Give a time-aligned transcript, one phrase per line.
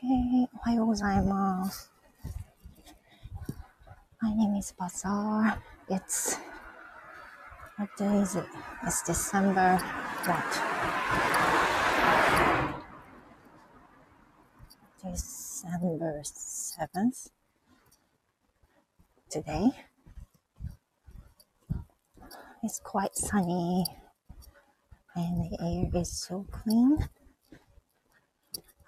[0.00, 1.90] Okay, おはようございます。
[4.20, 5.58] My name is Bazaar.
[5.88, 6.38] It's,
[7.78, 8.44] what day is it?
[8.84, 9.78] It's December,
[10.26, 10.42] what?
[15.02, 17.30] December 7th.
[19.30, 19.70] Today.
[22.62, 23.86] It's quite sunny
[25.14, 27.08] and the air is so clean.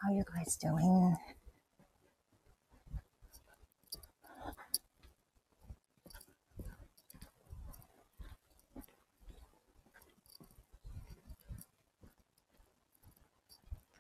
[0.02, 1.16] How you guys doing?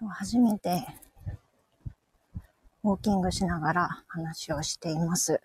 [0.00, 0.86] 今日初めて
[2.84, 5.40] ウォーキングしながら話をしています。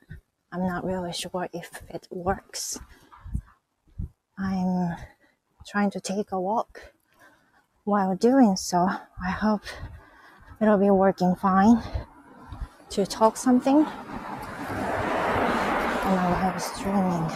[0.52, 2.80] I'm not really sure if it works.
[4.38, 4.96] I'm
[5.66, 6.94] trying to take a walk
[7.86, 8.88] while doing so.
[9.20, 9.64] I hope
[10.61, 11.81] it'll be working fine
[12.91, 13.87] to talk something on
[16.17, 17.31] my live streaming.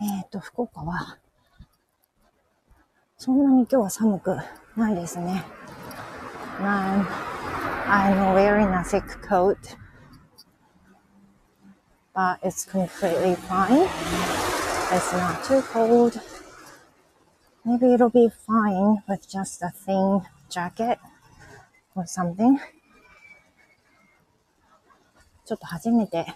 [0.00, 1.18] えっと、福岡は、
[3.16, 4.36] そんなに今日は寒く
[4.76, 5.44] ないですね。
[6.60, 7.27] まあ
[7.90, 9.76] I'm wearing a thick coat,
[12.14, 13.88] but it's completely fine.
[14.92, 16.20] It's not too cold.
[17.64, 20.98] Maybe it'll be fine with just a thin jacket
[21.94, 22.60] or something.
[25.46, 26.26] ちょっと初めて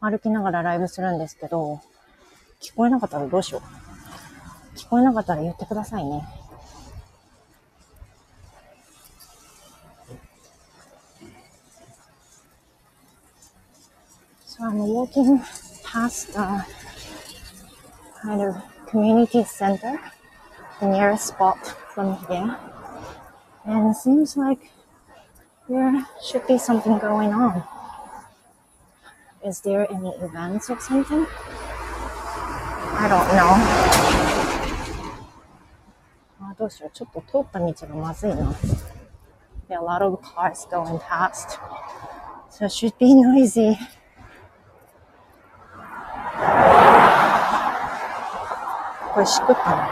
[0.00, 1.80] 歩きながらライブするんですけど、
[2.60, 3.62] 聞こえなかったらどうしよ
[4.74, 4.76] う。
[4.76, 6.39] 聞こえなかったら言ってくださいね。
[14.99, 15.41] walking
[15.83, 16.65] past the
[18.21, 18.55] kind of
[18.87, 19.99] community center,
[20.79, 21.57] the nearest spot
[21.93, 22.57] from here.
[23.65, 24.71] And it seems like
[25.69, 27.63] there should be something going on.
[29.43, 31.25] Is there any events or something?
[32.97, 34.05] I don't know.
[36.41, 36.91] あどうしよう。
[36.93, 38.53] ちょっと通った道がまずいな。
[39.67, 41.59] There are a lot of cars going past.
[42.49, 43.77] So it should be noisy.
[49.13, 49.87] これしくったな。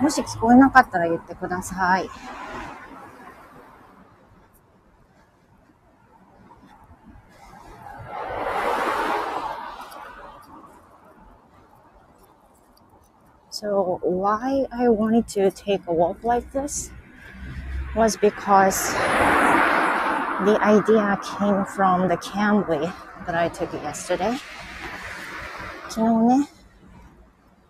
[0.00, 2.08] もし聞こえなかったら言ってください。
[13.50, 16.90] So why I wanted to take a walk like this
[17.94, 18.94] was because
[20.46, 22.90] the idea came from the Cambly
[23.26, 24.40] that I took yesterday.
[25.90, 26.48] 昨日ね、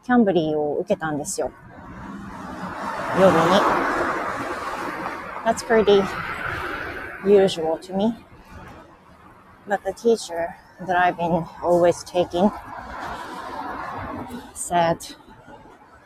[0.04, 1.50] キャンブリーを受けたんですよ。
[3.18, 3.90] 夜に。
[5.44, 6.02] That's pretty
[7.24, 8.14] usual to me.
[9.66, 10.54] But the teacher
[10.86, 12.50] that I've been always taking
[14.54, 14.98] said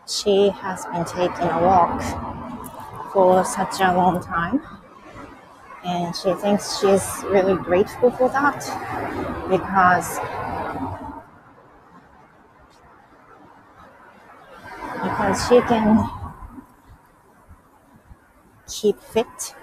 [0.06, 2.02] she has been taking a walk
[3.12, 4.60] for such a long time.
[5.84, 8.64] And she thinks she's really grateful for that
[9.48, 10.18] because
[15.47, 16.09] she can
[18.67, 19.55] keep fit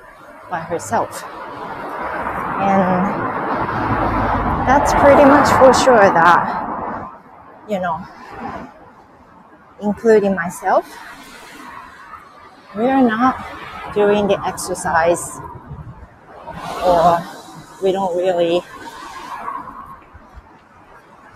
[0.50, 1.22] by herself.
[2.58, 3.06] And
[4.66, 7.12] that's pretty much for sure that,
[7.68, 8.06] you know,
[9.80, 10.86] including myself,
[12.76, 13.36] we are not
[13.94, 15.38] doing the exercise
[16.84, 17.18] or
[17.82, 18.60] we don't really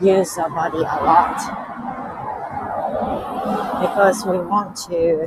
[0.01, 1.70] use our body a lot
[3.81, 5.27] because we want to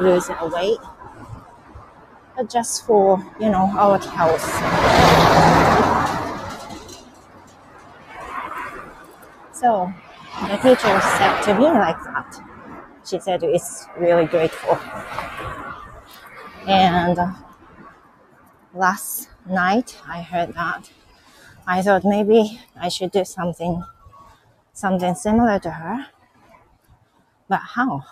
[0.00, 0.78] lose our weight,
[2.36, 5.42] but just for you know our health.
[9.52, 9.92] So
[10.48, 12.40] the teacher said to me like that.
[13.04, 14.78] She said it's really grateful.
[16.66, 17.18] And
[18.74, 20.90] last night I heard that.
[21.66, 23.84] I thought maybe I should do something
[24.72, 26.06] something similar to her
[27.51, 28.03] but how?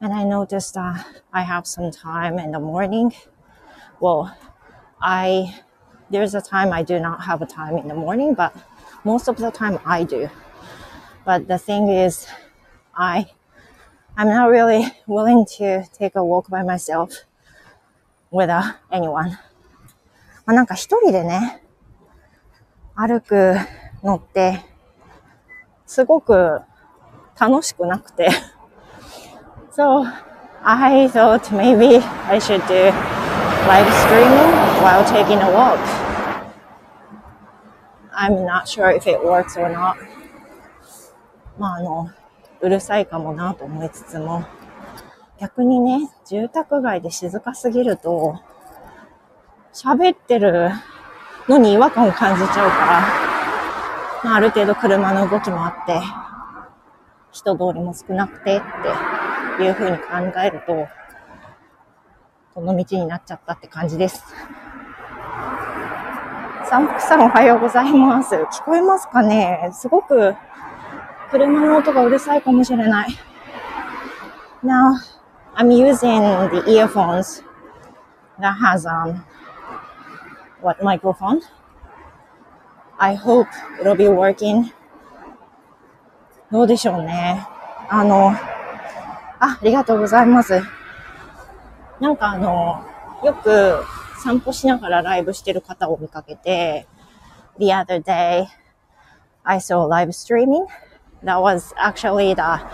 [0.00, 3.14] And I noticed that I have some time in the morning.
[4.00, 4.36] Well,
[5.00, 5.62] I
[6.10, 8.54] there's a time I do not have a time in the morning, but
[9.04, 10.28] most of the time I do.
[11.24, 12.26] But the thing is,
[12.94, 13.26] I
[14.16, 17.24] I'm not really willing to take a walk by myself
[18.30, 19.38] without anyone.
[20.46, 21.60] まあ、なんか一人でね、
[22.94, 23.56] 歩く
[24.04, 24.64] のって、
[25.86, 26.60] すごく
[27.41, 28.29] 楽しくなくて。
[29.75, 30.05] so,
[30.63, 31.97] I thought maybe
[32.29, 32.91] I should do
[33.67, 34.51] live streaming
[34.83, 35.79] while taking a walk.
[38.13, 39.95] I'm not sure if it works or not.
[41.57, 42.11] まあ、あの、
[42.61, 44.45] うるさいかもなと思いつつも、
[45.39, 48.39] 逆にね、住宅街で静かすぎると、
[49.73, 50.69] 喋ってる
[51.49, 55.99] のに違和感を感じちゃうから、まあ、ある程度車の動きもあって、
[57.31, 58.61] 人通りも少なくてっ
[59.57, 60.03] ていう風に考
[60.39, 60.87] えると、
[62.53, 64.23] この道になっちゃったって感じです。
[66.69, 68.35] 三福さんおはようございます。
[68.35, 69.69] 聞こえますかね？
[69.73, 70.35] すごく
[71.29, 73.07] 車の音がうるさいかもしれない。
[74.63, 74.95] Now,
[75.55, 77.43] I'm using the earphones
[78.39, 79.23] that has um
[80.61, 81.41] what microphone?
[82.97, 83.47] I hope
[83.81, 84.71] it'll be working.
[86.51, 87.47] どうでしょうね。
[87.87, 88.37] あの、あ、
[89.39, 90.61] ありがとうございます。
[92.01, 92.83] なんかあの、
[93.23, 93.83] よく
[94.21, 96.87] 散歩しながらライブしてる方を見かけて、
[97.57, 98.47] The other day,
[99.43, 100.65] I saw live streaming.
[101.23, 102.65] That was actually the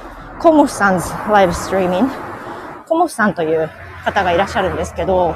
[0.41, 1.01] コモフさん 's
[1.31, 2.09] live streaming.
[2.87, 3.69] コモフさんという
[4.03, 5.35] 方がいらっしゃるんですけど、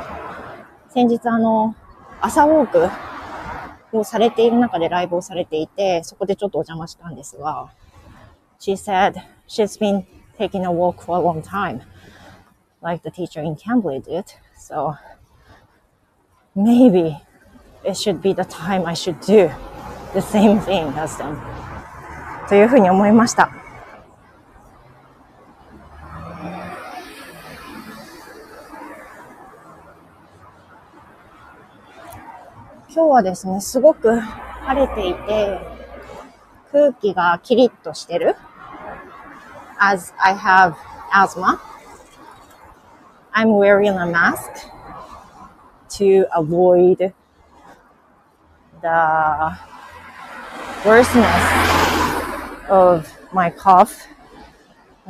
[0.90, 1.76] 先日あの、
[2.20, 2.68] 朝ウォー
[3.92, 7.70] クをされている中でライブをされていて、そこでちょっとお邪魔したんですが、
[8.62, 10.06] She said she's been
[10.38, 11.82] taking a walk for a long time,
[12.80, 14.36] like the teacher in Cambly did.
[14.56, 14.98] So
[16.54, 17.20] maybe
[17.84, 19.50] it should be the time I should do
[20.14, 21.42] the same thing as them.
[22.50, 23.50] というふうに思いました。
[32.94, 35.60] 今日はですね、すごく晴れていて、
[36.72, 38.36] 空気がキリッとしてる。
[39.84, 40.78] As I have
[41.12, 41.60] asthma,
[43.34, 44.70] I'm wearing a mask
[45.98, 47.16] to avoid
[48.84, 49.58] the
[50.86, 51.44] worseness
[52.70, 54.08] of my cough.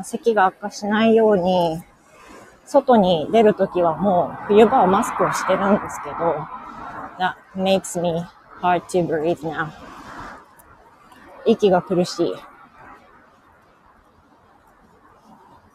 [0.03, 1.83] 咳が悪化しないように、
[2.65, 6.47] 外に出るときはもう冬場はマスクをしてるんですけど、
[7.19, 8.25] that makes me
[8.62, 9.68] hard to breathe now.
[11.45, 12.33] 息が苦しい。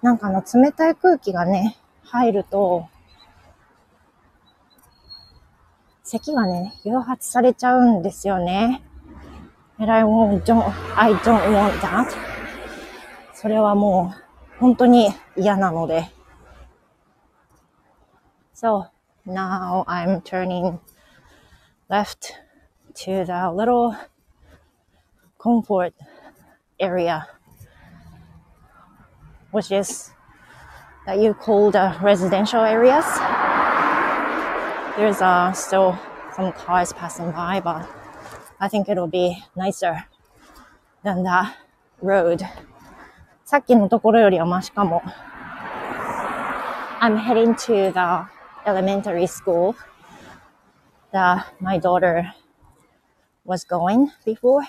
[0.07, 2.87] なんかあの冷たい空気がね、入ると、
[6.05, 8.85] 咳がね、誘発されちゃうんですよね。
[9.81, 10.63] And I won't, don't,
[10.97, 12.07] I don't want that.
[13.35, 14.15] それはも
[14.57, 16.09] う本当に嫌なので。
[18.55, 18.85] So,
[19.27, 20.79] now I'm turning
[21.91, 22.33] left
[22.95, 23.97] to the little
[25.37, 25.95] comfort
[26.79, 27.27] area,
[29.56, 30.12] which is
[31.06, 33.06] that you call the residential areas.
[34.98, 35.98] There's uh, still
[36.36, 37.88] some cars passing by, but
[38.60, 40.06] I think it'll be nicer
[41.04, 41.50] than the
[42.02, 42.46] road.
[43.46, 45.02] さっきのところよりはマシかも。
[47.02, 48.30] I'm heading to the
[48.66, 49.76] elementary school
[51.12, 52.32] that my daughter
[53.44, 54.64] was going before.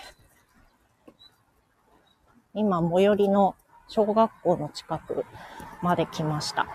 [2.54, 3.54] 今、最寄りの
[3.87, 5.25] 小学校の近く
[5.81, 6.65] まで来ました。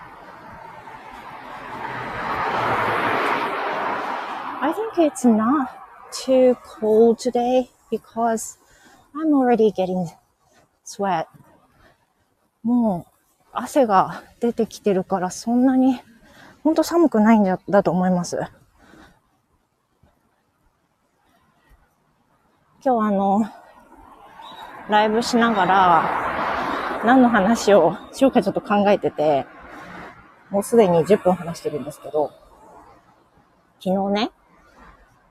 [4.61, 5.67] I think it's not
[6.11, 8.57] too cold today because
[9.13, 10.07] I'm already getting
[10.85, 11.27] sweat.
[12.63, 13.13] もう
[13.51, 15.99] 汗が出てきてるからそんなに
[16.63, 18.39] 本当寒くないんだと思います。
[22.85, 23.49] 今日あの、
[24.89, 26.32] ライブしながら、
[27.03, 29.45] 何の話をしようかちょっと考えてて、
[30.49, 32.31] もうすでに10分話してるんですけど、
[33.83, 34.31] 昨日ね、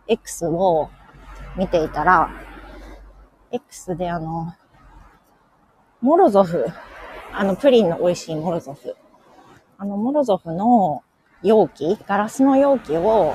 [0.07, 0.91] X を
[1.57, 2.31] 見ていたら、
[3.51, 4.55] X であの、
[6.03, 6.67] モロゾフ、
[7.33, 8.97] あのプリンの美味しいモロゾフ、
[9.79, 11.03] あのモロゾフの
[11.43, 13.35] 容器、ガラスの容器を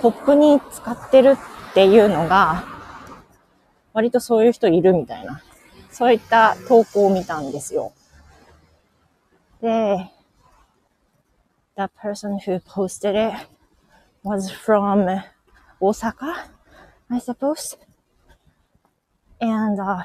[0.00, 1.36] コップに使ってる
[1.70, 2.64] っていうのが
[3.92, 5.42] 割とそういう人いるみたいな、
[5.91, 7.93] そういった投稿を見たんですよ。
[9.61, 10.11] で、
[11.75, 13.47] the person who posted it
[14.23, 15.23] was from
[15.81, 16.49] Osaka,
[17.09, 17.77] I suppose.
[19.39, 20.03] And, uh,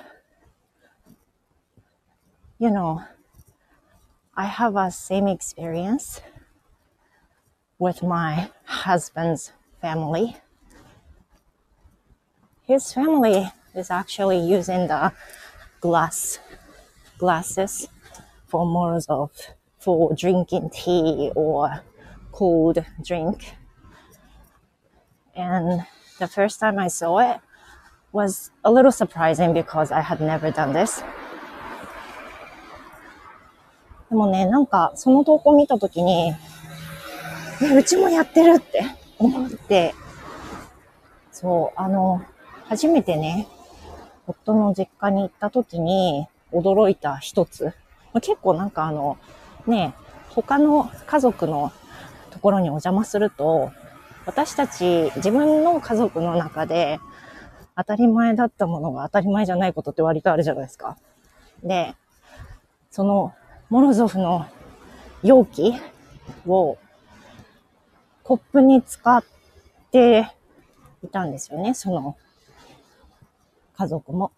[2.59, 3.03] you know,
[4.37, 6.21] I have a same experience
[7.79, 10.37] with my husband's family.
[12.67, 15.13] His family is actually using the
[15.86, 16.40] glass
[17.20, 17.88] glasses
[18.48, 19.30] for Morozov
[19.78, 21.84] for drinking tea or
[22.32, 23.54] cold drink.
[25.36, 25.86] And
[26.20, 27.40] the first time I saw it
[28.12, 31.04] was a little surprising because I had never done this.
[34.10, 36.34] でもね、なんかその投稿見たときに、
[37.62, 38.84] え、うちもやってるって
[39.20, 39.94] 思って、
[41.32, 42.24] そう、あの、
[42.68, 43.48] 初めてね、
[44.28, 47.74] 夫の実家に行ったときに驚いた一つ。
[48.16, 49.18] 結構なんかあの、
[49.68, 49.94] ね、
[50.30, 51.72] 他の家族の
[52.32, 53.72] ところにお邪魔すると、
[54.26, 57.00] 私たち自分の家族の中で
[57.76, 60.98] 当たり前だったものが当たり前じゃないことって割とあるじゃないですか。
[61.64, 61.94] で、
[62.90, 63.34] その
[63.70, 64.46] モロゾフの
[65.24, 65.74] 容器
[66.48, 66.78] を
[68.24, 69.24] コップに使っ
[69.92, 70.32] て
[71.04, 72.16] いたんですよね、その
[73.78, 74.32] 家族も。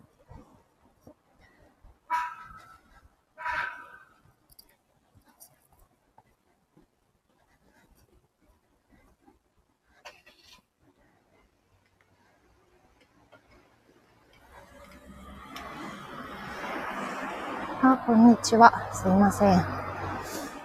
[17.83, 18.91] あ、こんにちは。
[18.91, 19.63] すいません。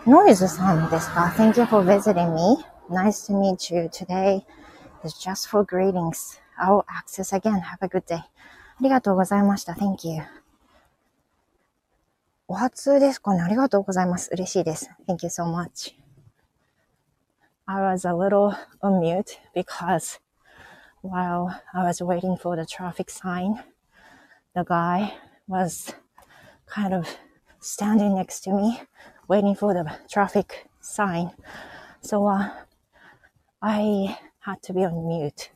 [0.06, 2.64] ノイズさんですか ?Thank you for visiting me.
[2.88, 4.42] Nice to meet you today.
[5.04, 6.40] It's just for greetings.
[6.58, 7.60] I'll access again.
[7.60, 8.22] Have a good day.
[8.81, 9.73] ありがとうございました。
[9.73, 10.23] Thank you.
[12.49, 14.29] お初ですかねありがとうございます。
[14.31, 14.89] 嬉しいです。
[15.07, 15.93] Thank you so much.
[17.65, 20.19] I was a little on mute because
[21.01, 23.55] while I was waiting for the traffic sign,
[24.55, 25.13] the guy
[25.49, 25.93] was
[26.65, 27.05] kind of
[27.59, 28.79] standing next to me,
[29.27, 31.31] waiting for the traffic sign.
[31.99, 32.49] So uh,
[33.61, 35.51] I had to be on mute.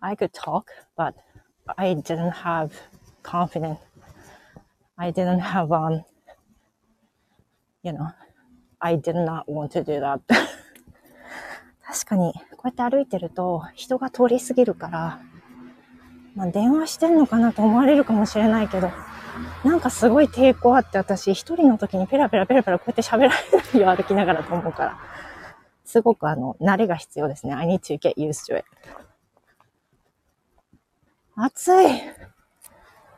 [0.00, 1.14] I could talk, but
[1.75, 2.71] I didn't have
[3.23, 3.79] confidence.
[4.97, 6.03] I didn't have, um,
[7.83, 8.07] you know,
[8.79, 10.21] I did not want to do that.
[11.85, 15.19] 確かに、こうやって歩いてると人が通り過ぎるから、
[16.35, 18.91] まあ電話してんのかなと思われるかもしれないけど、
[19.63, 24.97] なんかすごい抵抗あって私一人の時にペラペラペラペラこうやって喋られないよ歩きながらと思うから、
[25.85, 27.53] すごくあの、慣れが必要ですね。
[27.53, 28.65] I need to get used to it.
[31.39, 32.01] 暑い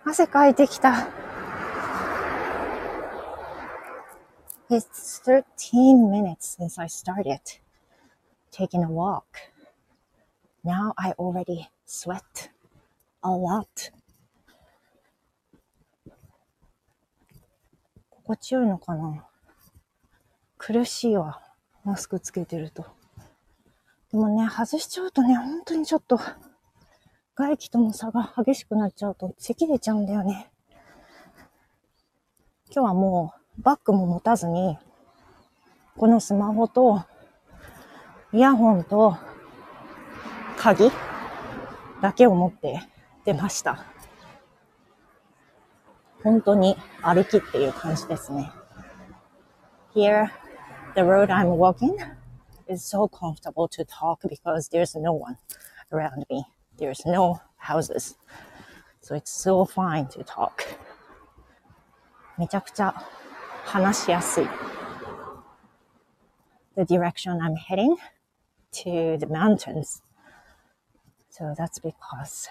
[0.04, 1.08] 汗かいてきた。
[4.70, 7.40] It's 13 minutes since I started
[8.52, 9.24] taking a walk.
[10.66, 12.52] Now I already sweat
[13.24, 13.94] a lot.
[18.10, 19.26] 心地よいのかな
[20.58, 21.42] 苦しいわ。
[21.86, 22.86] マスクつけてると。
[24.12, 26.20] でもね、外しちゃうとね、本当にちょっと、
[27.40, 30.52] 外気との差が激しくなっちゃうと、咳出ちゃうんだよね。
[32.70, 34.78] 今日はもう、バッグも持たずに、
[35.96, 37.06] このスマホと、
[38.34, 39.16] イヤホンと、
[40.58, 40.92] 鍵
[42.02, 42.82] だけを持って
[43.24, 43.86] 出ました。
[46.22, 48.52] 本当に歩きっていう感じですね。
[49.96, 50.28] Here,
[50.94, 51.96] the road I'm walking
[52.68, 55.38] is so comfortable to talk because there's no one
[55.90, 56.44] around me.
[56.80, 58.16] There's no houses.
[59.02, 60.64] So it's so fine to talk.
[62.38, 62.94] めちゃくちゃ
[63.66, 64.48] 話しやすい。
[66.78, 67.98] The direction I'm heading
[68.84, 70.02] to the mountains.
[71.30, 72.50] So that's because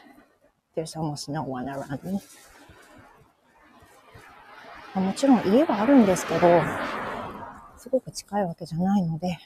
[0.75, 2.21] there's almost no one around me.
[4.95, 6.61] もちろん家はあるんですけど、
[7.79, 9.39] すごく近いわけじゃないので、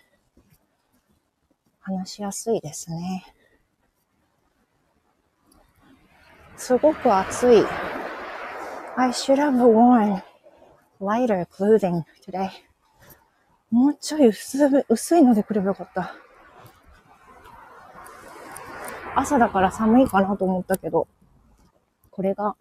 [1.80, 3.24] 話しやすいですね。
[6.62, 7.66] すごく暑い。
[8.96, 10.22] I should have worn
[11.00, 12.50] lighter clothing today.
[13.72, 16.14] もうちょい薄薄いので来ればよかった。
[19.16, 21.08] 朝だから寒いかなと思ったけど、
[22.12, 22.54] これが、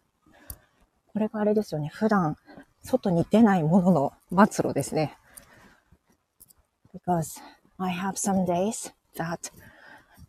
[1.13, 1.89] これがあれですよね。
[1.89, 2.38] 普段
[2.81, 5.15] 外に出ないものの末路ですね。
[6.91, 7.39] Because
[7.77, 9.51] I have some days that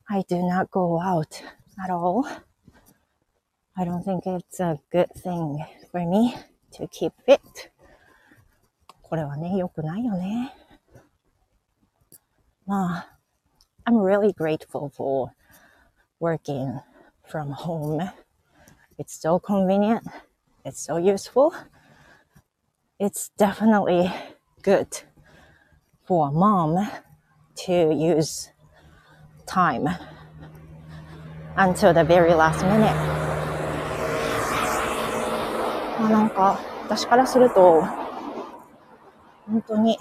[0.09, 1.43] I do not go out
[1.83, 2.52] at all.
[3.76, 6.36] I don't think it's a good thing for me
[6.74, 7.40] to keep fit.
[9.02, 10.54] これはね、良くないよね。
[12.66, 13.18] まあ、
[13.86, 15.32] I'm really grateful for
[16.20, 16.82] working
[17.24, 18.12] from home.
[18.98, 20.04] It's so convenient.
[20.66, 21.54] It's so useful.
[23.00, 24.12] it's definitely
[24.64, 24.88] good
[26.06, 26.90] for a mom
[27.56, 28.50] to use
[29.46, 29.88] time
[31.56, 33.21] until the very last minute.
[36.13, 37.83] なんか、私からすると、
[39.47, 39.99] 本当に、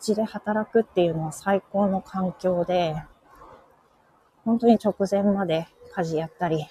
[0.00, 2.96] うちで働くっていうのは最高の環境で、
[4.44, 6.66] 本当に直前まで家事やったり、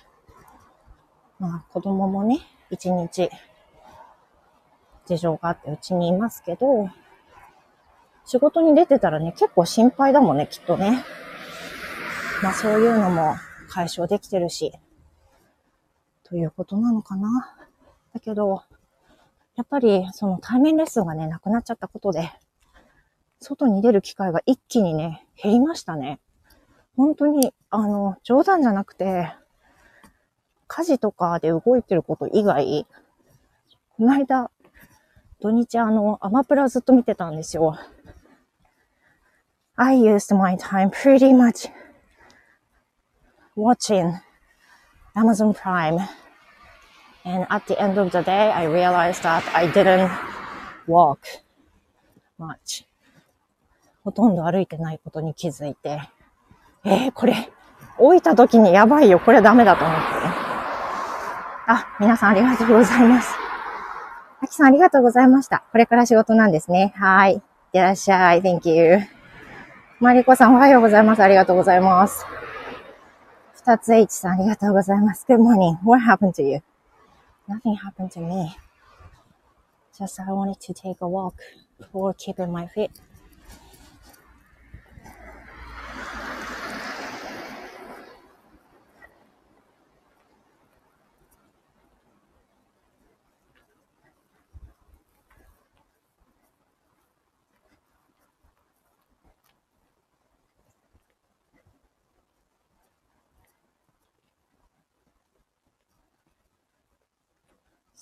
[1.39, 3.29] まあ子供もね、一日
[5.05, 6.89] 事情があってうちにいますけど、
[8.25, 11.05] 仕事に出てたらね、結構心配だもんね、きっとね。
[12.43, 13.35] まあそういうのも
[13.69, 14.73] 解消できてるし、
[16.33, 17.55] ということなのかな。
[18.11, 18.63] だけど、
[19.55, 22.31] やっぱりその対面レッスンがね、なくなっちゃったことで、
[23.39, 26.19] 外に出る機会が一気にね、減りましたね。
[26.97, 29.31] 本当に、あの、冗談じゃなくて、
[30.65, 32.87] 家事とかで動いてること以外、
[33.95, 34.49] この間、
[35.39, 37.77] 土日あの、アマプラずっと見てたんですよ。
[39.75, 41.69] I used my time pretty much
[43.55, 44.19] watching
[45.15, 45.99] Amazon Prime.
[47.25, 50.09] And at the end of the day, I realized that I didn't
[50.87, 51.19] walk
[52.37, 52.85] much.
[54.03, 56.01] ほとんど歩いてないことに気づいて、
[56.83, 57.49] えー、これ、
[57.97, 59.19] 置いた時にやばいよ。
[59.19, 60.01] これダメだと思って。
[61.67, 63.33] あ、皆さんありがとうございます。
[64.41, 65.63] あきさんありがとうございました。
[65.71, 66.93] これから仕事なんですね。
[66.97, 67.35] はい。
[67.35, 68.41] いってらっしゃい。
[68.41, 68.99] Thank you.
[70.01, 71.23] マリコさんおはようございます。
[71.23, 72.25] ありがとうございます。
[73.53, 75.25] 二つ H さんありがとうございます。
[75.29, 75.77] Good morning.
[75.85, 76.61] What happened to you?
[77.53, 78.57] Nothing happened to me.
[79.97, 81.39] Just I wanted to take a walk
[81.77, 82.91] before keeping my feet.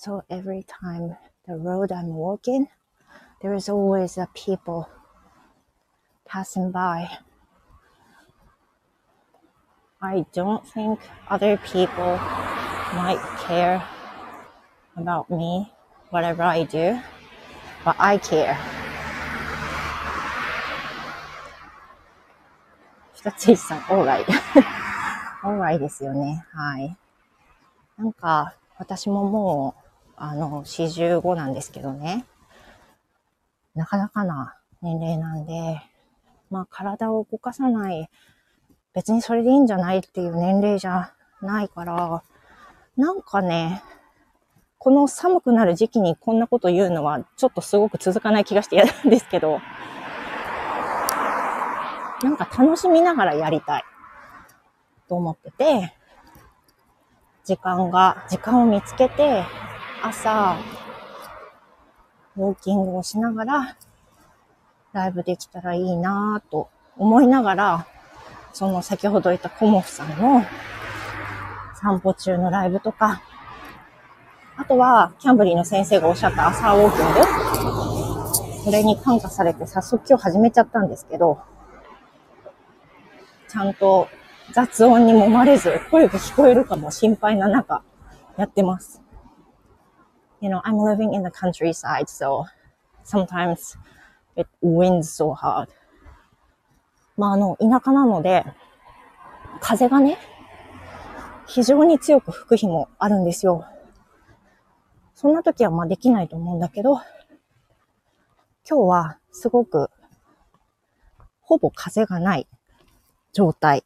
[0.01, 2.67] So every time the road I'm walking,
[3.41, 4.89] there is always a people
[6.25, 7.09] passing by.
[10.01, 12.19] I don't think other people
[12.93, 13.83] might care
[14.95, 15.71] about me,
[16.11, 17.01] whatever I do,
[17.83, 18.57] but I care.
[23.13, 24.25] 二つさん、オーライ。
[25.43, 26.45] オーライですよね。
[26.53, 26.95] はい。
[27.97, 29.80] なんか、私ももう、
[30.24, 32.24] あの、45なんですけどね。
[33.74, 35.82] なかなかな年齢なんで、
[36.48, 38.08] まあ体を動かさない、
[38.94, 42.22] 別にそれでいいんじゃないっていう年齢じゃないから、
[42.96, 43.82] なんかね、
[44.78, 49.60] この寒くなる時期にこんなこと言うのはちょっとすごく続かない気がして嫌なんですけど、
[52.22, 53.84] なんか楽しみながらやりたい
[55.08, 55.92] と思ってて、
[57.44, 59.44] 時間が、時間を見つけて、
[60.04, 60.56] 朝、
[62.36, 63.76] ウォーキングをしながら、
[64.92, 67.86] ライブできたらいいなぁと思いながら、
[68.52, 70.44] その先ほど言ったコモフさんの
[71.80, 73.22] 散歩中のライブとか、
[74.56, 78.64] あとは、キャンブリーの先生がおっしゃった朝ウォーキング。
[78.64, 81.40] それに感化されて早速今日始めちゃったんですけど、
[83.48, 84.08] ちゃんと
[84.52, 87.82] 雑音に揉まれず、声が聞こえるかも心配な中、
[88.36, 89.01] やってます。
[90.42, 92.44] You know, I'm living in the countryside, so
[93.04, 93.76] sometimes
[94.36, 95.68] it winds so hard.
[97.16, 98.44] まあ、あの、田舎なので、
[99.60, 100.18] 風がね、
[101.46, 103.64] 非常に強く吹く日もあるんですよ。
[105.14, 106.94] そんな時はまあできないと思うんだけど、
[108.68, 109.90] 今日はすごく、
[111.40, 112.48] ほぼ風がない
[113.32, 113.84] 状態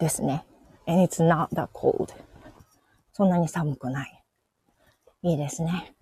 [0.00, 0.44] ですね。
[0.88, 2.12] And it's not that cold.
[3.12, 4.21] そんなに寒くない。
[5.22, 5.94] いいですね。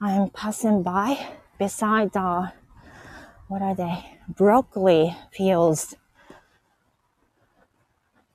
[0.00, 1.16] I'm passing by
[1.58, 2.52] beside the,
[3.48, 3.96] what are they?
[4.36, 5.96] Broccoli fields.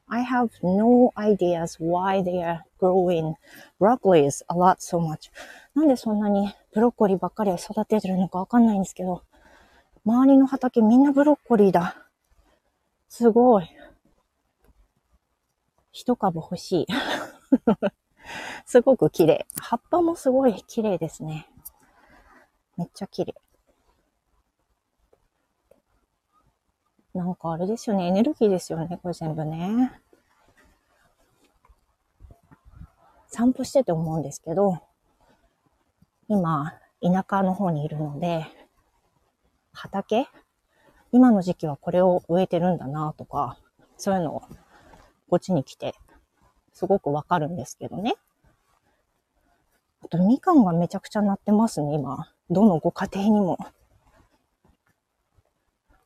[0.07, 3.35] I have no ideas why they are growing
[3.79, 5.29] broccolis a lot so much.
[5.75, 9.21] なんでそんなにブロッコリーばっかり育ててるのかわかんないんですけど、
[10.03, 12.07] 周りの畑みんなブロッコリーだ。
[13.07, 13.69] すごい。
[15.91, 16.87] 一株欲しい。
[18.65, 19.47] すごく綺麗。
[19.59, 21.47] 葉っぱもすごい綺麗ですね。
[22.77, 23.35] めっちゃ綺麗。
[27.13, 28.07] なんかあれですよね。
[28.07, 28.99] エネルギーですよね。
[29.01, 29.91] これ全部ね。
[33.27, 34.79] 散歩してて思うんですけど、
[36.27, 38.45] 今、田舎の方にいるので、
[39.73, 40.27] 畑？
[41.11, 43.57] 今の時期はこれを植えてるんだなとか、
[43.97, 44.43] そういうのを
[45.29, 45.95] こっちに来て、
[46.73, 48.15] すごくわかるんですけどね。
[50.03, 52.31] あと、みかんがめちゃくちゃなってますね、今。
[52.49, 53.57] どのご家庭にも。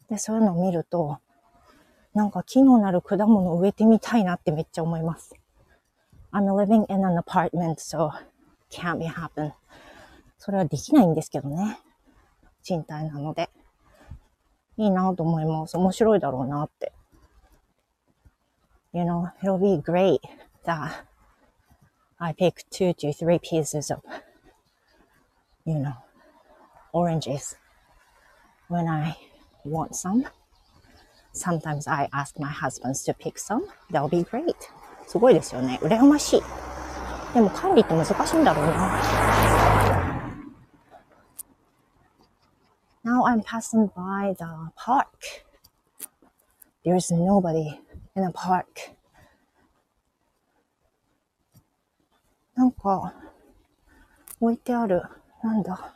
[0.10, 1.20] で、そういうのを見ると、
[2.14, 5.36] なんか木のなる果物を植えてみたいなってめっちゃ思います。
[6.32, 8.12] I'm living in an apartment, so
[8.72, 9.54] can't be happen.
[10.38, 11.80] それはできないんですけどね。
[12.64, 13.50] 賃貸なので。
[14.78, 15.78] いいなと思います。
[15.78, 16.92] 面白いだろうなって。
[18.92, 20.20] You know, it'll be great
[20.65, 21.07] that
[22.21, 24.01] I pick two to three pieces of,
[25.65, 25.95] you know,
[26.93, 27.57] oranges
[28.69, 29.17] when I
[29.65, 30.27] want some.
[31.33, 33.67] Sometimes I ask my husband to pick some.
[33.91, 34.57] That'll be great.
[35.07, 35.79] すごいですよね。
[35.81, 36.43] 羨ましい。
[37.33, 39.01] でも管理って難しいんだろうな。
[43.05, 44.45] Now I'm passing by the
[44.77, 45.07] park.
[46.85, 47.81] There's nobody
[48.17, 48.67] in the park.
[52.56, 53.14] なんか、
[54.40, 55.02] 置いてある。
[55.42, 55.96] なんだ。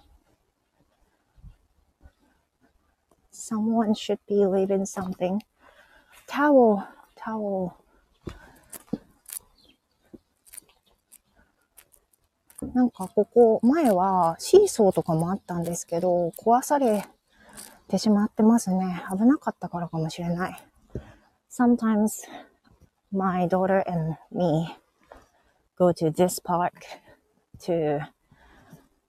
[3.31, 5.39] Someone should be leaving something.
[6.27, 6.83] Towel,
[7.15, 7.71] towel.
[12.73, 17.05] なんかここ、前はシーソーとかもあったんですけど、壊され
[17.87, 19.03] てしまってますね。
[19.11, 20.63] 危なかったからかもしれない。
[21.49, 22.27] Sometimes
[23.11, 24.75] my daughter and me
[25.77, 26.85] go to this park
[27.59, 28.07] to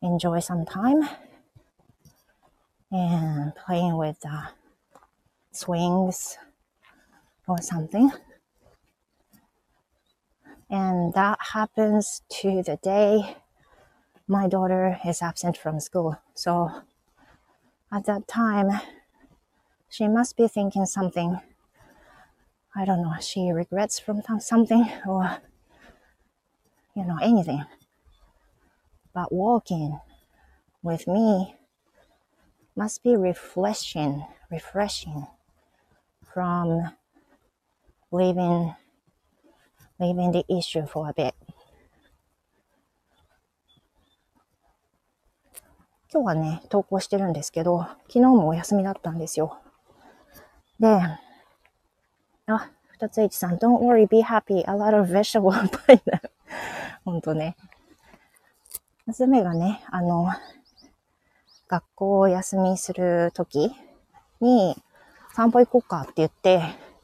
[0.03, 1.09] enjoy some time
[2.91, 4.49] and playing with the
[5.53, 6.39] swings
[7.47, 8.11] or something.
[10.71, 13.37] And that happens to the day
[14.27, 16.19] my daughter is absent from school.
[16.35, 16.71] So
[17.91, 18.69] at that time,
[19.89, 21.41] she must be thinking something.
[22.77, 25.39] I don't know, she regrets from something or,
[26.98, 27.64] you know, anything.
[29.14, 30.00] But walking
[30.82, 31.56] with me
[32.76, 35.28] must be refreshing, refreshing
[36.34, 36.92] from
[38.12, 38.76] leaving
[40.00, 41.34] leaving the issue for a bit.
[46.12, 49.58] 今日はね、投稿してるんですけど、昨日もお休みだったんですよ。
[50.80, 50.88] で、
[52.46, 56.00] あ、二つ H さん、Don't worry, be happy, a lot of vegetable pie
[57.05, 57.57] ほんとね。
[59.07, 60.29] 娘がね、あの、
[61.69, 63.71] 学校を休みするとき
[64.41, 64.77] に、
[65.35, 66.61] 散歩行こうかって言って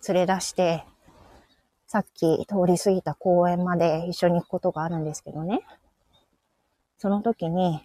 [0.08, 0.84] 連れ出して、
[1.86, 5.60] さっき通り過ぎた公園まで一緒に行くことがあるんですけどね。
[6.98, 7.80] その時に、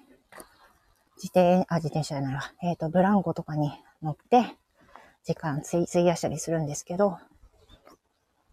[1.18, 2.54] 自転、あ、自転車じゃないわ。
[2.64, 4.56] えっ、ー、と、ブランコとかに乗って、
[5.24, 7.20] 時間費やしたりするんですけど、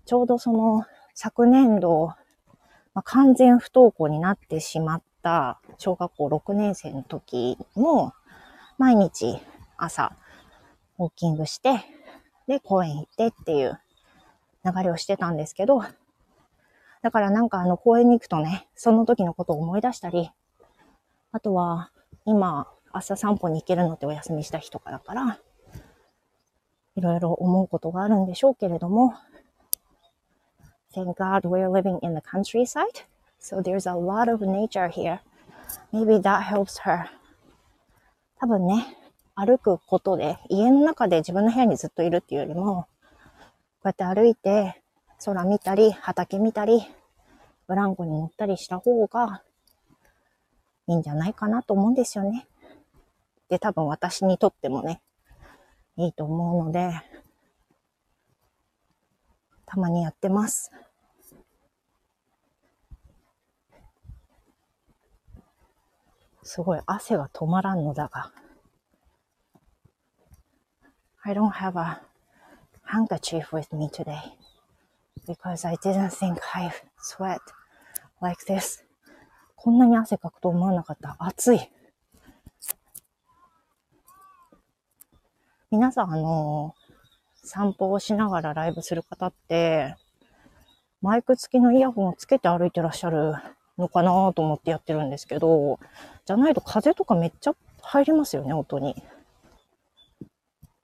[0.04, 2.12] ちょうどその、昨年度、
[2.96, 8.14] まあ、完全不登校になってしまった小学校6年生の時も、
[8.78, 9.38] 毎日
[9.76, 10.16] 朝、
[10.98, 11.84] ウォーキングして、
[12.48, 13.78] で、公園行ってっていう
[14.64, 15.84] 流れをしてたんですけど、
[17.02, 20.30] だからなんかあの公園に行くとね、その時のことを思い出したり、
[21.32, 21.90] あとは
[22.24, 25.38] 今朝散歩に行けるのってお休みした日とかだから、
[26.94, 29.12] いろいろ思うことがあるんでしょうけれども、
[30.96, 33.02] Thank God we're living in the countryside,
[33.38, 35.20] so there's a lot of nature here.
[35.92, 37.10] Maybe that helps her.
[38.40, 38.96] 多分ね、
[39.34, 42.88] 歩くことで、家の中で自分の部屋にずっといるっていうよりも、こ
[43.84, 44.80] うやって歩いて、
[45.22, 46.80] 空見たり、畑見たり、
[47.66, 49.42] ブランコに乗ったりした方が
[50.88, 52.48] いいんじゃないかなと思うんですよね。
[53.50, 55.02] で、多分私にとってもね、
[55.98, 56.90] いいと思うので、
[59.66, 60.70] たまにやってます。
[66.46, 68.30] すごい汗が止まらんのだが。
[71.24, 72.00] I don't have a
[72.84, 74.16] handkerchief with me today
[75.26, 76.70] because I didn't think I
[77.02, 77.40] sweat
[78.20, 78.84] like this.
[79.56, 81.16] こんなに汗かくと思わなかった。
[81.18, 81.60] 暑い。
[85.72, 86.76] 皆さん、あの、
[87.42, 89.96] 散歩をしながらライブする方って、
[91.02, 93.34] マイク付きのイヤホンをつけて歩いてらっしゃる
[93.78, 95.78] のかなと思ってやってるんですけど、
[96.24, 99.02] じゃないと風とかめっちゃ入りますよね、音に。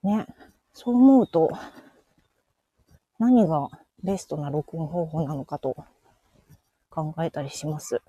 [0.02, 0.26] ね。
[0.74, 1.50] そう思うと、
[3.18, 3.70] 何が
[4.02, 5.76] ベストな録音方法なのかと
[6.90, 8.00] 考えたりします。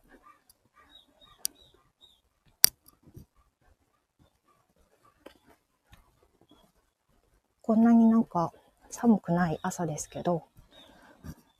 [7.61, 8.51] こんなになんか
[8.89, 10.43] 寒くない朝ですけど、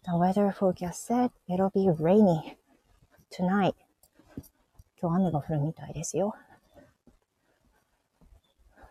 [0.04, 2.58] The weather forecast said it'll be rainy
[3.33, 3.75] tonight.
[5.01, 6.35] 今日雨が降るみたいですよ。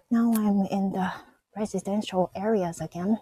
[0.10, 1.12] Now I'm in the
[1.54, 3.18] residential areas again.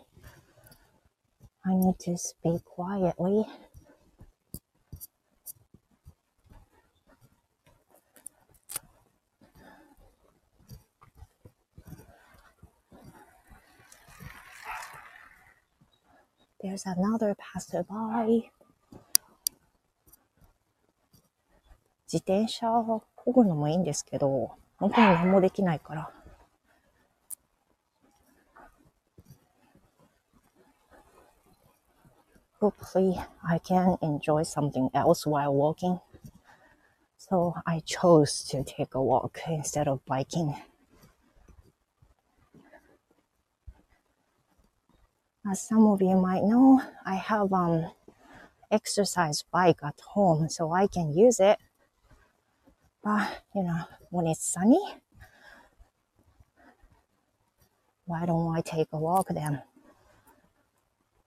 [1.63, 3.45] I need to speak quietly.
[16.61, 18.51] There's another passerby.
[22.11, 26.11] 自転車を漕ぐのもいいんですけど、本当に何もできないから。
[32.61, 35.99] Hopefully, I can enjoy something else while walking.
[37.17, 40.55] So I chose to take a walk instead of biking.
[45.47, 47.91] As some of you might know, I have um
[48.71, 51.59] exercise bike at home, so I can use it.
[53.02, 54.78] But you know, when it's sunny,
[58.06, 59.62] why don't I take a walk then?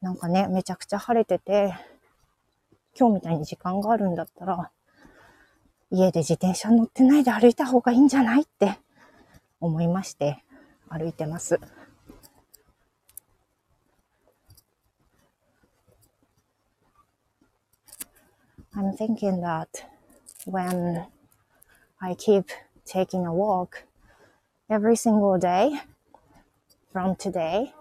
[0.02, 1.74] なんかね、めちゃくちゃ晴れてて、
[3.00, 4.70] 今日みたいに時間があるんだったら、
[5.90, 8.78] 家で自転車乗ってないで歩いた方がいいんじゃないって
[9.62, 10.44] 思いまして、
[10.90, 11.60] 歩いてます。
[18.76, 19.70] I'm thinking that
[20.46, 21.06] when
[22.06, 22.50] I keep
[22.84, 23.84] taking a walk
[24.70, 25.80] every single day
[26.92, 27.72] from today,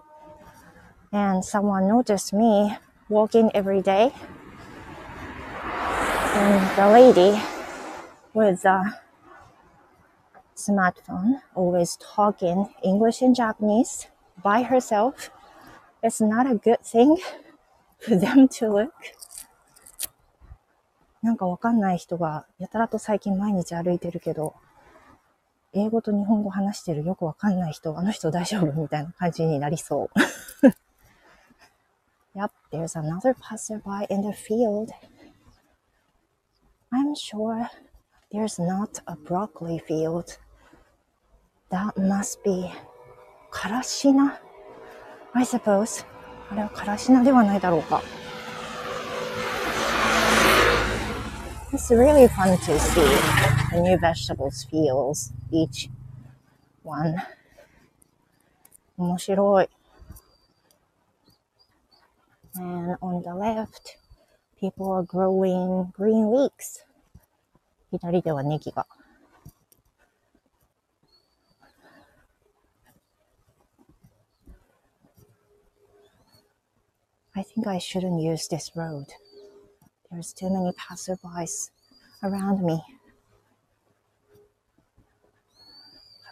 [1.13, 2.77] and someone noticed me
[3.09, 4.13] walking every day,
[5.65, 7.43] and the lady
[8.33, 9.01] with a
[10.55, 14.07] smartphone always talking English and Japanese
[14.41, 15.31] by herself,
[16.01, 17.19] it's not a good thing
[17.99, 18.95] for them to look.
[21.23, 24.55] なんかわかんない人がやたらと最近毎日歩いてるけど、
[25.73, 30.69] 英語と日本語話してるよくわかんない人、あの人大丈夫みたいな感じになりそう。
[32.37, 34.91] yep, there's another passerby in the field.
[36.93, 37.71] I'm sure
[38.33, 40.39] there's not a broccoli field.
[41.71, 42.69] That must be
[43.51, 44.39] からしな
[45.33, 46.05] I suppose.
[46.51, 48.03] あれはからしなではないだろうか。
[51.72, 53.02] It's really fun to see
[53.72, 55.90] the new vegetables fields, each
[56.84, 57.16] one.
[58.98, 59.70] 面白い。
[62.56, 63.98] And on the left,
[64.60, 66.86] people are growing green leeks.
[67.92, 68.88] 左ではネギが。
[77.36, 79.06] I think I shouldn't use this road.
[80.13, 81.71] There's too many passerbys
[82.23, 82.83] around me.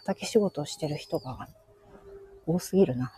[0.05, 1.47] 畑仕事をしてる人が
[2.45, 3.11] 多すぎるな。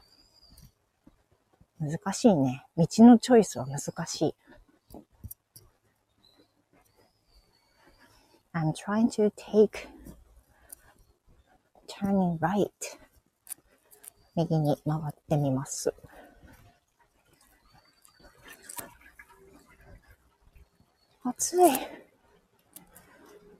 [1.79, 2.65] 難しいね。
[2.77, 4.35] 道のチョイスは難しい。
[8.53, 9.89] I'm trying to take
[11.87, 12.69] turning right
[14.35, 15.93] 右に曲がってみます。
[21.43, 21.71] 暑い。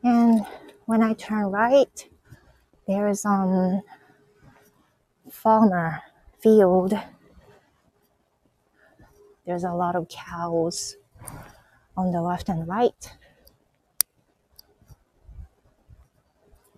[0.04, 0.46] And
[0.88, 1.90] when I turn right,
[2.88, 3.82] there's um
[5.30, 6.00] farmer
[6.40, 6.98] field.
[9.46, 10.98] There's a lot of cows
[11.98, 12.94] on the left and right.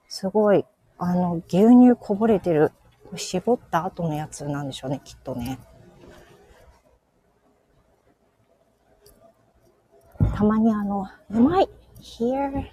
[0.07, 0.65] すごい、
[0.97, 2.71] あの、牛乳こぼれてる。
[3.15, 5.59] 絞った後のやつなんでしょうね、きっとね。
[10.34, 11.68] たまにあの、you might
[12.00, 12.64] hear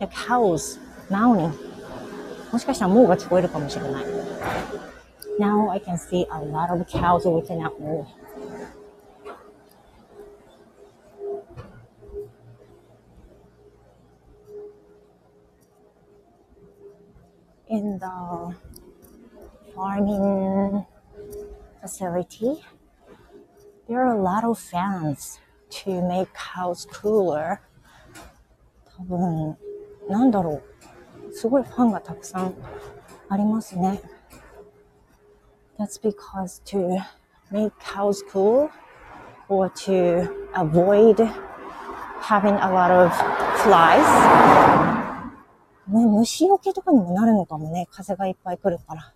[0.00, 0.78] the cows
[1.10, 1.52] moaning.
[2.52, 4.04] もしかしたらもうが聞こえるかもしれない。
[5.38, 8.06] Now I can see a lot of cows looking at me.
[17.68, 18.54] In the
[19.74, 20.86] farming
[21.82, 22.64] facility,
[23.88, 25.38] there are a lot of fans
[25.71, 27.57] to make house cooler
[28.97, 29.57] 多分
[30.07, 30.61] なんだろ
[31.29, 32.53] うすごいファンがたくさん
[33.29, 34.01] ありますね
[35.79, 36.99] That's because to
[37.51, 38.69] make house cool
[39.49, 41.15] or to avoid
[42.21, 43.11] having a lot of
[43.57, 44.51] flies
[45.87, 47.87] ね、虫除けとかにもなるのかもね。
[47.91, 49.13] 風がいっぱい来るから。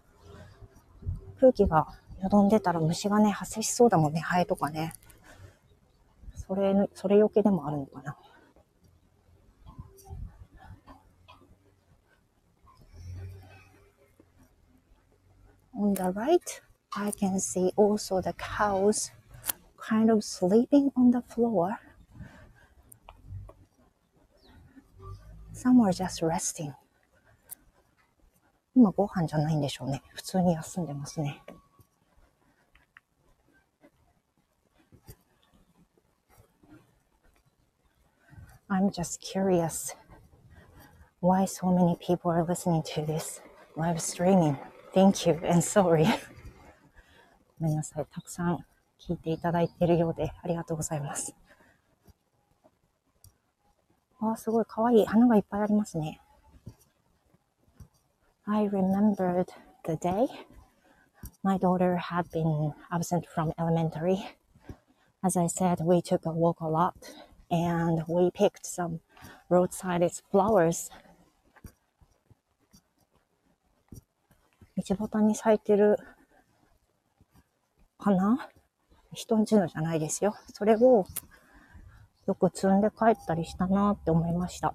[1.40, 1.88] 空気が
[2.22, 4.94] よどんでたら虫がね、発生しそうだもんね、ハエとかね。
[6.48, 8.18] それの、それよけでもあるのかな。
[15.78, 19.12] On the right, I can see also the cows
[19.78, 21.80] kind of sleeping on the floor.
[25.52, 26.74] Some are just resting.
[28.76, 30.02] 今ご飯じゃないんでしょうね。
[30.14, 31.42] 普通に休んでますね。
[38.69, 39.95] I'm just curious
[41.21, 43.41] why so many people are listening to this
[43.77, 44.57] live streaming.
[44.95, 46.07] Thank you and sorry.
[47.59, 48.07] ごめんなさい。
[48.07, 48.59] たくさん
[48.99, 51.35] 聞いていただいているようでありがとうございます。
[54.21, 55.07] あ、すごいかわいい。
[55.07, 56.21] 花がいっぱいありますね。
[58.47, 59.47] I remembered
[59.85, 60.27] the day
[61.43, 64.27] my daughter had been absent from elementary.
[65.23, 66.95] As I said, we took a walk a lot
[67.50, 69.00] and we picked some
[69.50, 70.92] roadside flowers.
[74.78, 75.98] 道端に咲いてる
[77.98, 78.50] 花
[79.14, 80.36] 人んちのじゃないですよ。
[80.54, 81.06] それを
[82.28, 84.74] よく積んで帰ったりしたなって思いました。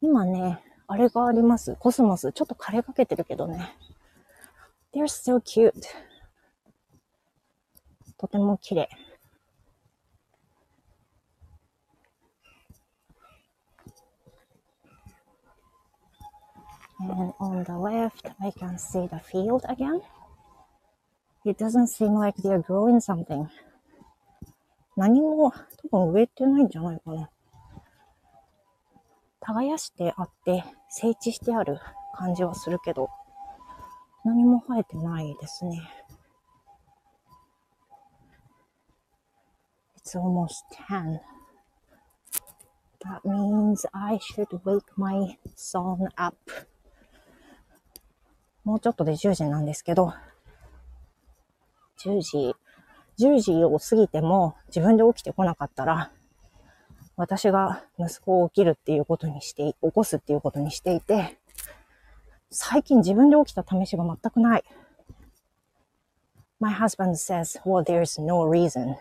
[0.00, 1.76] 今ね、あれがあります。
[1.76, 2.32] コスモス。
[2.32, 3.76] ちょっと枯れかけてるけどね。
[4.94, 5.72] They're so cute.
[8.16, 8.88] とても綺麗。
[17.00, 20.02] And on the left, I can see the field again.
[21.44, 23.48] It doesn't seem like they are growing something.
[24.96, 25.52] 何も
[25.90, 27.30] 多分植えてないんじゃないかな。
[29.40, 31.78] 耕してあって整地してある
[32.16, 33.08] 感じはするけど、
[34.24, 35.80] 何も生えてないですね。
[39.96, 41.20] It's almost 10.
[43.00, 46.36] That means I should wake my son up.
[48.68, 50.12] もうちょっとで10時なんですけど、
[52.04, 52.54] 10時、
[53.18, 56.12] 10時を過ぎても自分で起きてこなかったら、
[57.16, 61.38] 私が息子を起きるっていうことにして、起こすっていうことにしていて、
[62.50, 64.64] 最近自分で起きた試しが全くない。
[66.60, 68.96] My husband says, well, there's no reason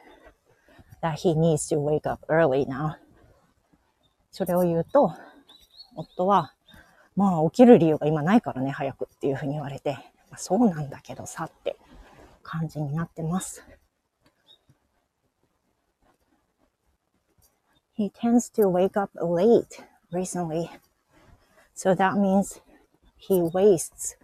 [1.01, 2.95] that he needs to wake up early now.
[4.31, 5.11] それを言うと、
[5.97, 6.53] 夫は、
[7.17, 9.93] まあ起きる理由が今ないからね、早くっていうふうに言われて、
[10.29, 11.75] まあ、そうなんだけどさって
[12.43, 13.65] 感じになってます。
[17.97, 20.69] He tends to wake up late recently.
[21.75, 22.61] So that means
[23.17, 24.15] he wastes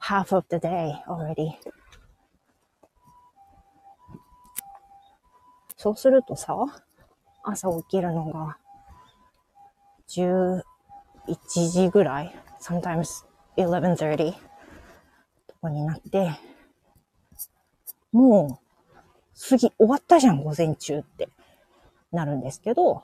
[0.00, 1.56] half of the day already.
[5.78, 6.54] そうするとさ、
[7.42, 8.58] 朝起きるのが
[10.08, 10.62] 10
[11.28, 13.24] 1時ぐらい sometimes
[13.56, 16.38] 11.30とかになって、
[18.12, 21.28] もう、過ぎ、終わったじゃん、午前中って
[22.12, 23.02] なるんですけど、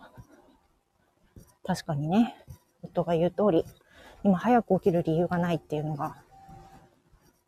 [1.64, 2.36] 確かにね、
[2.82, 3.64] 夫が言う通り、
[4.24, 6.16] 今早く起きる理由がないっていうのが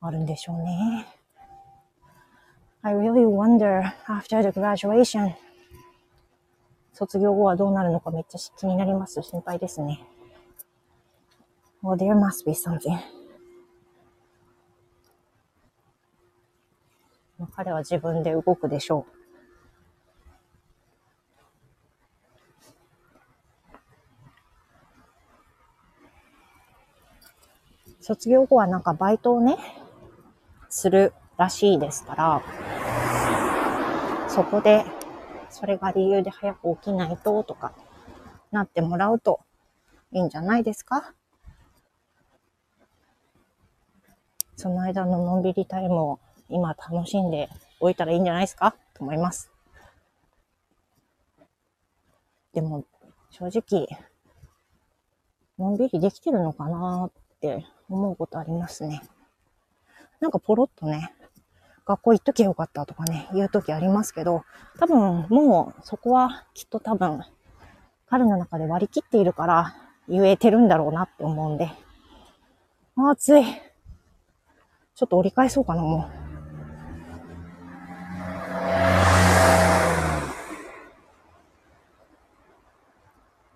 [0.00, 1.06] あるんでしょうね。
[2.82, 5.32] I really wonder after the graduation
[6.92, 9.20] 卒業後はどうなるのかめっちゃ気になります。
[9.22, 10.00] 心配ですね。
[11.84, 12.98] Well, there must be something.
[17.54, 19.04] 彼は自分で動くでしょ
[28.00, 28.02] う。
[28.02, 29.58] 卒業後はなんかバイトをね、
[30.70, 32.42] するらしいですから、
[34.30, 34.86] そこで、
[35.50, 37.74] それが理由で早く起きないととか、
[38.52, 39.40] なってもらうと
[40.12, 41.12] いいんじゃないですか？
[44.56, 47.48] その間ののんびりタイムを今楽しんで
[47.80, 48.74] おいたらいいんじゃないですか？
[48.94, 49.50] と思います。
[52.52, 52.84] でも、
[53.30, 53.88] 正直、
[55.58, 59.02] のんびりできてるのかなって思うことありますね。
[60.20, 61.12] なんかポロッとね、
[61.84, 64.44] 学校行っときゃよかったとかね、言うときありますけど、
[64.78, 67.22] 多分もうそこはきっと多分
[68.06, 69.74] 彼の中で割り切っているから
[70.08, 71.70] 言えてるんだろうなって思うんで。
[72.96, 73.44] あ、暑い。
[74.94, 76.24] ちょっと折り返そうかな、もう。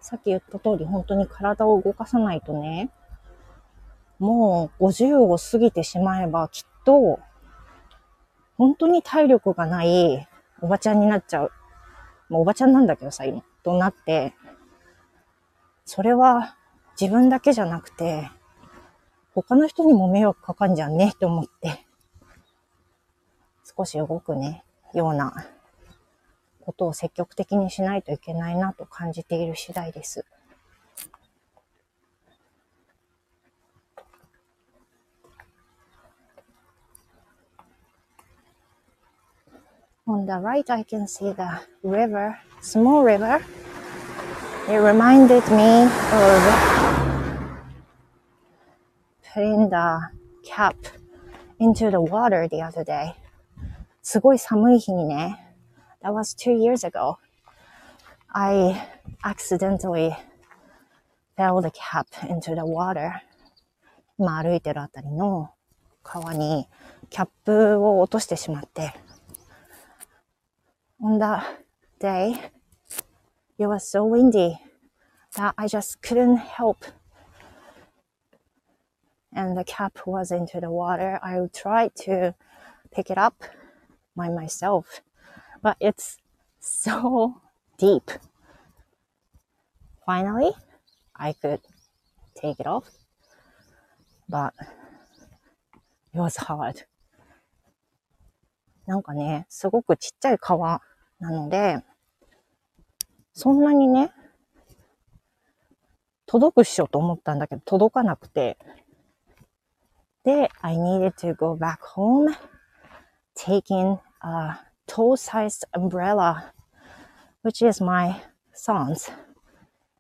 [0.01, 2.91] さっき言った通り本当に体を動かさないとね、
[4.19, 7.21] もう50を過ぎてしまえばきっと
[8.57, 10.27] 本当に体力がない
[10.61, 11.53] おばちゃんになっちゃう。
[12.29, 13.45] もうおばちゃんなんだけどさ、今。
[13.63, 14.35] となって、
[15.85, 16.57] それは
[17.01, 18.31] 自分だけじゃなくて、
[19.43, 21.87] 他の人にも迷惑かかんじゃんねって思って、
[23.77, 24.65] 少し動くね、
[24.95, 25.47] ような
[26.61, 30.25] ことを積極的にしないといけないなと感じている次第です。
[40.07, 41.43] On the right, I can see the
[41.85, 43.41] river, small river.
[44.67, 46.88] It reminded me of
[49.33, 50.01] put in the
[50.45, 50.77] cap
[51.61, 53.15] into the water the other day.
[54.03, 55.55] すごい寒い日にね、
[56.03, 57.17] that was two years ago.
[58.29, 58.75] I
[59.23, 60.13] accidentally
[61.37, 63.13] fell the cap into the water.
[64.19, 65.51] 今歩いてるあたりの
[66.03, 66.69] 川に
[67.11, 68.95] キャップを落としてしまって、
[71.01, 71.43] on that
[72.01, 72.35] day,
[73.59, 74.57] it was so windy
[75.37, 76.79] that I just couldn't help.
[79.39, 81.21] And the cap was into the water.
[81.23, 82.35] I tried to
[82.91, 83.45] pick it up
[84.17, 85.01] by myself,
[85.63, 86.17] but it's
[86.59, 87.41] so
[87.79, 88.11] deep.
[90.05, 90.51] Finally,
[91.15, 91.61] I could
[92.35, 92.91] take it off,
[94.29, 94.55] but
[96.13, 96.85] it was hard.
[98.87, 100.83] なんかね、すごくちっちゃい川
[101.21, 101.85] なので、
[103.35, 104.11] そんなにね、
[106.27, 108.59] 届くっしょと思ったんだけど、届かなくて。
[110.29, 112.37] で、I needed to go back home,
[113.35, 116.53] taking a toe-sized umbrella,
[117.43, 118.15] which is my
[118.53, 119.11] son's,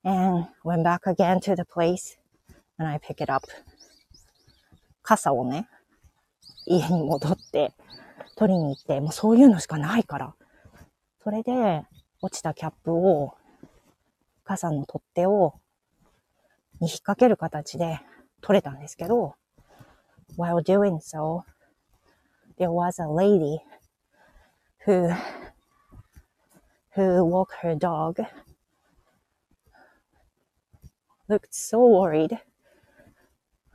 [0.04, 2.18] and went back again to the place
[2.78, 3.48] and I pick it up.
[5.02, 5.66] 傘をね、
[6.66, 7.72] 家に戻って
[8.36, 10.34] 取りに行って、もうそういうのしかないから、
[11.24, 11.86] それで、
[12.20, 13.32] 落ちたキャップを、
[14.44, 15.54] 傘の取っ手を、
[16.80, 18.00] に引っ掛ける形で
[18.42, 19.37] 取れたんですけど、
[20.35, 21.45] while doing so,
[22.57, 23.61] there was a lady
[24.85, 25.09] who,
[26.95, 28.19] who walked her dog,
[31.27, 32.39] looked so worried,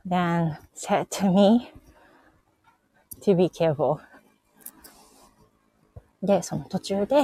[0.05, 1.71] then said to me
[3.21, 4.01] to be careful.
[6.21, 7.19] で、その途中で、お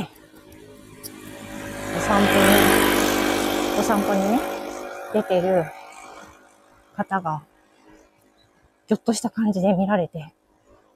[1.99, 2.39] 散歩に、
[3.77, 4.39] お散歩にね、
[5.11, 5.65] 出てる
[6.95, 7.43] 方が、
[8.90, 10.34] ぎょっとした感じで見られて、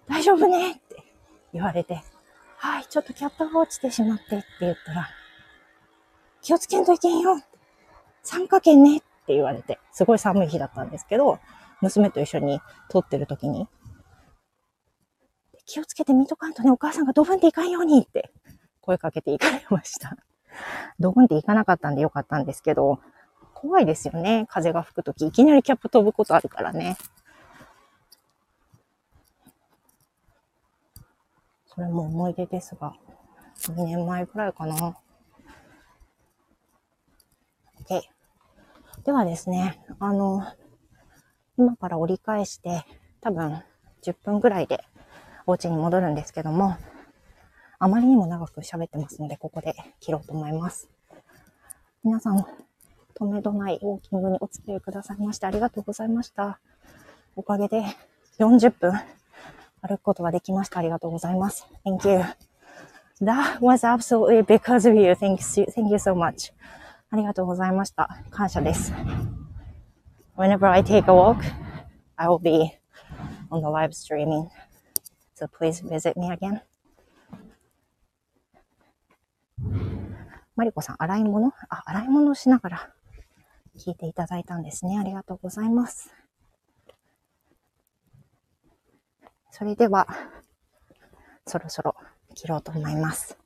[0.08, 0.72] 大丈夫ね？
[0.72, 1.04] って
[1.52, 2.02] 言われて、
[2.56, 5.08] はい、ちょっとキャップが落ちてしまってって言ったら、
[6.42, 7.40] 気をつけんといけんよ
[8.24, 8.96] 参加券ね？
[8.96, 11.38] って言われて、すごい寒い日だったんですけど、
[11.82, 13.68] 娘と一緒に撮ってる時に、
[15.64, 18.32] 気をつけて見とかんとね、お母さんがドブンっていかんようにって
[18.80, 20.16] 声かけていかれました。
[20.98, 22.98] ドブンっていかなかったんでよかったんですけど、
[23.54, 24.46] 怖いですよね。
[24.48, 26.96] 風が吹くとき、いきなりキャップ飛ぶことあるからね。
[31.74, 32.94] それも思い出ですが、
[33.58, 34.96] 2年前くらいかな。
[37.82, 38.02] OK。
[39.04, 40.44] ではですね、あの、
[41.58, 42.84] 今から折り返して、
[43.20, 43.62] 多分
[44.02, 44.84] 10分ぐらいで
[45.46, 46.76] お家に戻るんですけども、
[47.78, 50.88] あまりにも長く喋ってますので、ここで切ろうと思います。
[52.04, 52.46] 皆さん、
[53.14, 56.60] 止めどないウォーキングにお付き合いくださいましてありがとうございました。
[57.36, 57.82] おかげで
[58.38, 58.92] 40分
[59.86, 60.78] 歩くことができました。
[60.78, 61.66] ありがとうございます。
[61.84, 62.24] Thank you.
[63.20, 65.12] That was absolutely because of you.
[65.12, 66.52] Thank you, thank you so much.
[67.10, 68.08] ありがとうございました。
[68.30, 68.92] 感謝です。
[70.36, 71.36] Whenever I take a walk,
[72.16, 72.72] I will be
[73.50, 74.48] on the live streaming.
[75.36, 76.62] So please visit me again.
[80.56, 82.90] マリコさん、洗い物あ、洗い物をしながら
[83.76, 84.98] 聞いていただいたんですね。
[84.98, 86.10] ありがとうございます。
[89.56, 90.08] それでは、
[91.46, 91.94] そろそろ
[92.34, 93.38] 切ろうと思います。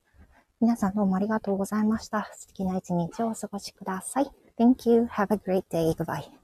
[0.59, 2.31] 皆さんどうもありがとうございました。
[2.35, 4.31] 素敵な一日をお過ごしください。
[4.59, 5.03] Thank you.
[5.03, 5.95] Have a great day.
[5.95, 6.38] Goodbye.